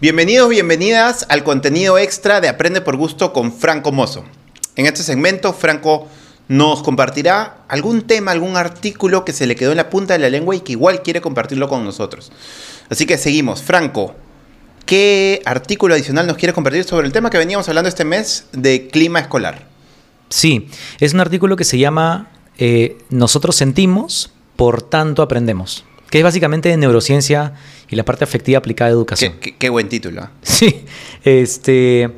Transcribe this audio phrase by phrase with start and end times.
[0.00, 4.24] Bienvenidos, bienvenidas al contenido extra de Aprende por Gusto con Franco Mozo.
[4.74, 6.08] En este segmento, Franco
[6.48, 10.30] nos compartirá algún tema, algún artículo que se le quedó en la punta de la
[10.30, 12.32] lengua y que igual quiere compartirlo con nosotros.
[12.88, 13.60] Así que seguimos.
[13.60, 14.14] Franco,
[14.86, 18.88] ¿qué artículo adicional nos quiere compartir sobre el tema que veníamos hablando este mes de
[18.88, 19.66] clima escolar?
[20.30, 26.24] Sí, es un artículo que se llama eh, Nosotros sentimos, por tanto aprendemos, que es
[26.24, 27.54] básicamente de neurociencia
[27.88, 29.34] y la parte afectiva aplicada a educación.
[29.40, 30.28] Qué, qué- qué buen título.
[30.42, 30.84] Sí,
[31.24, 32.10] este,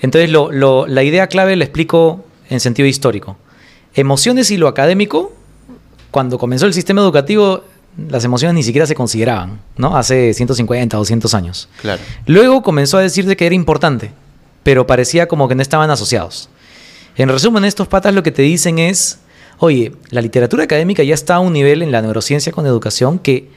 [0.00, 3.36] entonces lo- lo- la idea clave la explico en sentido histórico.
[3.94, 5.32] Emociones y lo académico,
[6.10, 7.64] cuando comenzó el sistema educativo,
[8.08, 9.96] las emociones ni siquiera se consideraban, ¿no?
[9.96, 11.68] Hace 150, 200 años.
[11.80, 12.00] Claro.
[12.26, 14.12] Luego comenzó a decirse que era importante,
[14.62, 16.48] pero parecía como que no estaban asociados.
[17.16, 19.18] En resumen, estos patas lo que te dicen es,
[19.60, 23.48] oye, la literatura académica ya está a un nivel en la neurociencia con educación que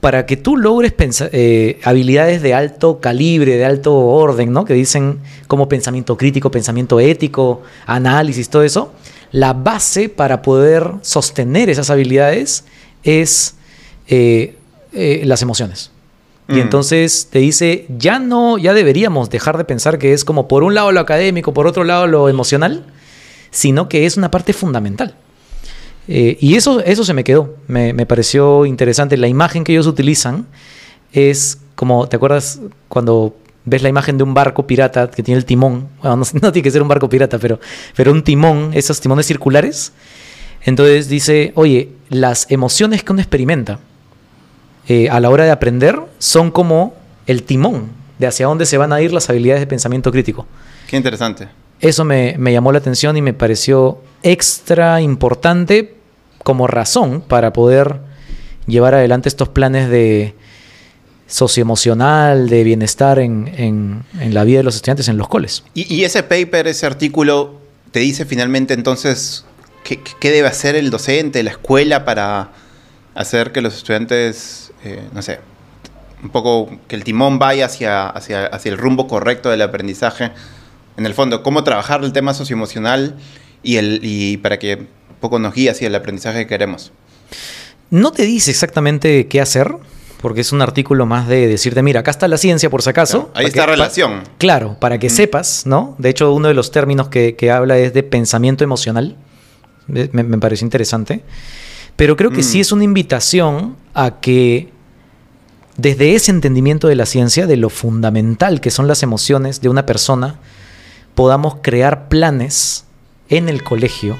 [0.00, 0.94] para que tú logres
[1.32, 4.64] eh, habilidades de alto calibre, de alto orden, ¿no?
[4.64, 8.92] Que dicen como pensamiento crítico, pensamiento ético, análisis, todo eso,
[9.30, 12.64] la base para poder sostener esas habilidades
[13.02, 13.56] es
[14.08, 14.56] eh,
[14.92, 15.90] eh, las emociones.
[16.48, 16.60] Y Mm.
[16.60, 20.74] entonces te dice, ya no, ya deberíamos dejar de pensar que es como por un
[20.74, 22.86] lado lo académico, por otro lado lo emocional,
[23.50, 25.14] sino que es una parte fundamental.
[26.08, 29.16] Eh, y eso, eso se me quedó, me, me pareció interesante.
[29.16, 30.46] La imagen que ellos utilizan
[31.12, 35.44] es como, ¿te acuerdas cuando ves la imagen de un barco pirata que tiene el
[35.44, 35.88] timón?
[36.02, 37.60] Bueno, no, no tiene que ser un barco pirata, pero,
[37.96, 39.92] pero un timón, esos timones circulares.
[40.62, 43.78] Entonces dice, oye, las emociones que uno experimenta
[44.88, 46.94] eh, a la hora de aprender son como
[47.26, 50.46] el timón de hacia dónde se van a ir las habilidades de pensamiento crítico.
[50.88, 51.48] Qué interesante.
[51.80, 55.94] Eso me, me llamó la atención y me pareció extra importante
[56.42, 58.00] como razón para poder
[58.66, 60.34] llevar adelante estos planes de
[61.26, 65.62] socioemocional, de bienestar en, en- la vida de los estudiantes en los coles.
[65.74, 67.60] Y, y ese paper, ese artículo,
[67.92, 69.44] te dice finalmente entonces
[69.84, 72.50] qué, qué debe hacer el docente, la escuela para
[73.14, 75.38] hacer que los estudiantes, eh, no sé,
[76.22, 80.32] un poco que el timón vaya hacia, hacia, hacia el rumbo correcto del aprendizaje.
[81.00, 83.16] En el fondo, cómo trabajar el tema socioemocional
[83.62, 86.92] y, el, y para que un poco nos guíe hacia el aprendizaje que queremos.
[87.88, 89.72] No te dice exactamente qué hacer,
[90.20, 93.30] porque es un artículo más de decirte, mira, acá está la ciencia por si acaso.
[93.34, 94.24] Ahí está que- pa- relación.
[94.36, 95.94] Claro, para que sepas, ¿no?
[95.96, 99.16] De hecho, uno de los términos que, que habla es de pensamiento emocional.
[99.86, 101.22] Me, me pareció interesante.
[101.96, 102.44] Pero creo que Mm.
[102.44, 104.68] sí es una invitación a que
[105.78, 109.86] desde ese entendimiento de la ciencia, de lo fundamental que son las emociones de una
[109.86, 110.38] persona,
[111.20, 112.86] podamos crear planes
[113.28, 114.18] en el colegio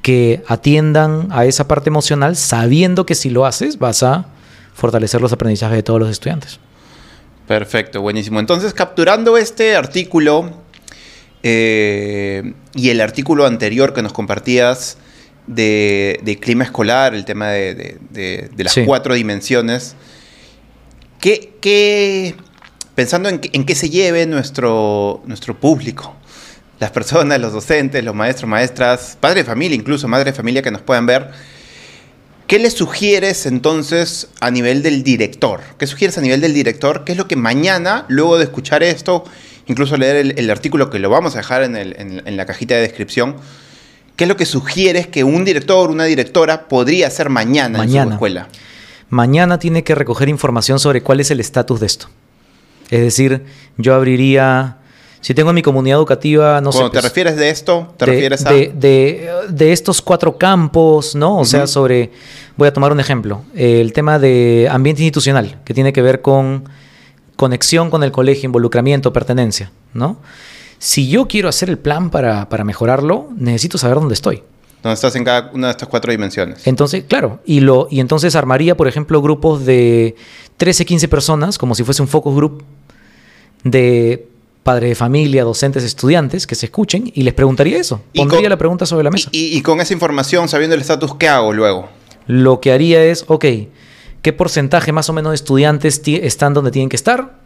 [0.00, 4.24] que atiendan a esa parte emocional, sabiendo que si lo haces vas a
[4.72, 6.60] fortalecer los aprendizajes de todos los estudiantes.
[7.46, 8.40] Perfecto, buenísimo.
[8.40, 10.50] Entonces, capturando este artículo
[11.42, 14.96] eh, y el artículo anterior que nos compartías
[15.46, 18.84] de, de clima escolar, el tema de, de- de- de las Sí.
[18.86, 19.94] cuatro dimensiones,
[21.20, 22.34] ¿qué, qué-
[22.94, 26.14] pensando en, qué- en qué se lleve nuestro, nuestro público,
[26.80, 30.70] las personas, los docentes, los maestros, maestras, padres de familia, incluso madres de familia que
[30.70, 31.30] nos puedan ver,
[32.46, 35.62] ¿Qué le sugieres entonces a nivel del director?
[35.78, 37.02] ¿Qué sugieres a nivel del director?
[37.04, 39.24] ¿Qué es lo que mañana, luego de escuchar esto,
[39.66, 42.44] incluso leer el, el artículo que lo vamos a dejar en, el- en- en la
[42.44, 43.36] cajita de descripción,
[44.16, 47.94] qué es lo que sugieres que un director, una directora podría hacer mañana, en su
[47.94, 48.12] Mañana.
[48.12, 48.48] escuela?
[49.08, 52.08] Mañana tiene que recoger información sobre cuál es el estatus de esto.
[52.90, 53.44] Es decir,
[53.76, 54.78] yo abriría,
[55.20, 56.92] si tengo en mi comunidad educativa, no Cuando sé...
[56.92, 58.52] te pues, refieres de esto, te de, refieres a...
[58.52, 61.38] de- de- de estos cuatro campos, ¿no?
[61.38, 62.12] O sea, sobre,
[62.56, 66.64] voy a tomar un ejemplo, el tema de ambiente institucional, que tiene que ver con
[67.36, 70.18] conexión con el colegio, involucramiento, pertenencia, ¿no?
[70.78, 74.42] Si yo quiero hacer el plan para, para mejorarlo, necesito saber dónde estoy.
[74.84, 76.64] Donde estás en cada una de estas cuatro dimensiones.
[76.66, 80.14] Entonces, claro, y, lo, y entonces armaría, por ejemplo, grupos de
[80.58, 82.62] 13, 15 personas, como si fuese un focus group
[83.64, 84.28] de
[84.62, 88.00] padres de familia, docentes, estudiantes, que se escuchen y les preguntaría eso.
[88.14, 89.28] Pondría con- la pregunta sobre la mesa.
[89.32, 91.88] Y, y- con esa información, sabiendo el estatus, ¿qué hago luego?
[92.26, 93.44] Lo que haría es, ok,
[94.22, 97.42] ¿qué porcentaje más o menos de estudiantes están donde tienen que estar?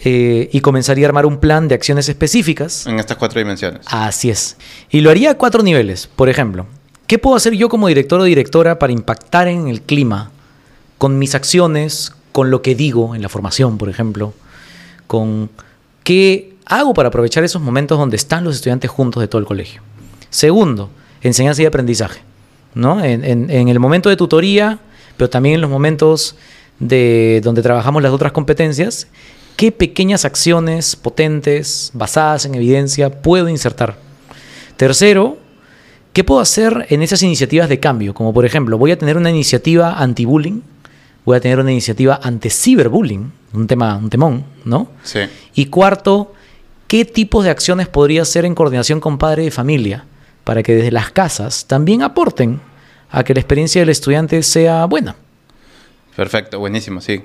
[0.00, 2.86] Eh, y comenzaría a armar un plan de acciones específicas.
[2.86, 3.80] En estas cuatro dimensiones.
[3.86, 4.56] Así es.
[4.90, 6.08] Y lo haría a cuatro niveles.
[6.14, 6.66] Por ejemplo,
[7.06, 10.30] ¿qué puedo hacer yo como director o directora para impactar en el clima
[10.98, 14.34] con mis acciones, con lo que digo en la formación, por ejemplo?
[15.06, 15.48] Con
[16.02, 19.80] qué hago para aprovechar esos momentos donde están los estudiantes juntos de todo el colegio.
[20.30, 20.90] Segundo,
[21.22, 22.20] enseñanza y aprendizaje.
[22.74, 23.02] ¿no?
[23.02, 24.80] En, en- en el momento de tutoría,
[25.16, 26.34] pero también en los momentos
[26.80, 29.06] de donde trabajamos las otras competencias,
[29.56, 33.96] ¿Qué pequeñas acciones potentes, basadas en evidencia, puedo insertar?
[34.76, 35.38] Tercero,
[36.12, 38.14] ¿qué puedo hacer en esas iniciativas de cambio?
[38.14, 40.60] Como por ejemplo, voy a tener una iniciativa anti-bullying,
[41.24, 44.88] voy a tener una iniciativa anti-ciberbullying, un tema, un temón, ¿no?
[45.04, 45.20] Sí.
[45.54, 46.34] Y cuarto,
[46.88, 50.04] ¿qué tipos de acciones podría hacer en coordinación con padre de familia
[50.42, 52.60] para que desde las casas también aporten
[53.10, 55.14] a que la experiencia del estudiante sea buena?
[56.16, 57.22] Perfecto, buenísimo, sí.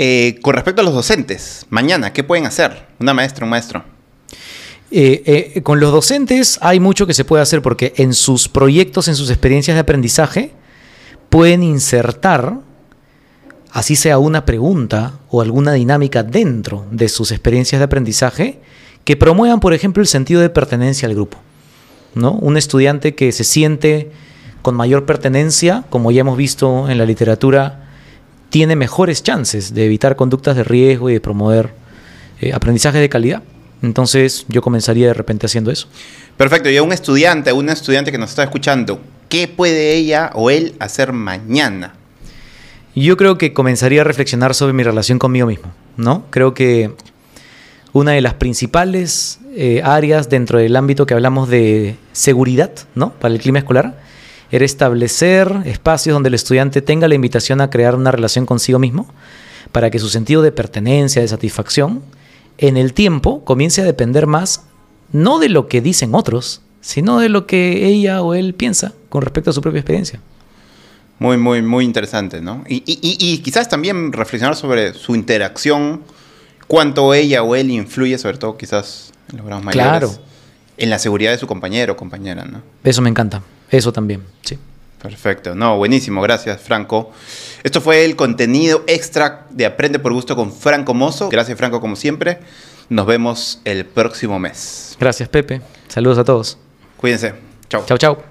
[0.00, 2.86] Eh, con respecto a los docentes, mañana, ¿qué pueden hacer?
[3.00, 3.82] Una maestra, un maestro.
[4.92, 9.08] Eh, eh, con los docentes hay mucho que se puede hacer porque en sus proyectos,
[9.08, 10.52] en sus experiencias de aprendizaje,
[11.30, 12.60] pueden insertar,
[13.72, 18.60] así sea una pregunta o alguna dinámica dentro de sus experiencias de aprendizaje,
[19.02, 21.38] que promuevan, por ejemplo, el sentido de pertenencia al grupo.
[22.14, 22.34] ¿no?
[22.34, 24.12] Un estudiante que se siente
[24.62, 27.87] con mayor pertenencia, como ya hemos visto en la literatura,
[28.50, 31.70] tiene mejores chances de evitar conductas de riesgo y de promover
[32.40, 33.42] eh, aprendizaje de calidad.
[33.82, 35.88] Entonces yo comenzaría de repente haciendo eso.
[36.36, 40.30] Perfecto, y a un estudiante, a una estudiante que nos está escuchando, ¿qué puede ella
[40.34, 41.94] o él hacer mañana?
[42.94, 46.24] Yo creo que comenzaría a reflexionar sobre mi relación conmigo mismo, ¿no?
[46.30, 46.92] Creo que
[47.92, 53.12] una de las principales eh, áreas dentro del ámbito que hablamos de seguridad, ¿no?
[53.12, 54.00] Para el clima escolar,
[54.50, 59.06] era establecer espacios donde el estudiante tenga la invitación a crear una relación consigo mismo
[59.72, 62.02] para que su sentido de pertenencia, de satisfacción,
[62.56, 64.64] en el tiempo comience a depender más
[65.12, 69.22] no de lo que dicen otros, sino de lo que ella o él piensa con
[69.22, 70.20] respecto a su propia experiencia.
[71.18, 72.64] Muy, muy, muy interesante, ¿no?
[72.68, 76.02] Y, y- y- y quizás también reflexionar sobre su interacción,
[76.68, 80.12] cuánto ella o él influye, sobre todo quizás en los grados mayores, Claro.
[80.78, 82.62] En la seguridad de su compañero o compañera, ¿no?
[82.84, 84.58] Eso me encanta, eso también, sí.
[85.02, 87.12] Perfecto, no, buenísimo, gracias Franco.
[87.62, 91.28] Esto fue el contenido extra de Aprende por Gusto con Franco Mozo.
[91.28, 92.38] Gracias Franco como siempre.
[92.88, 94.96] Nos vemos el próximo mes.
[94.98, 96.58] Gracias Pepe, saludos a todos.
[96.96, 97.34] Cuídense.
[97.68, 97.84] Chao.
[97.86, 98.27] Chao, chao.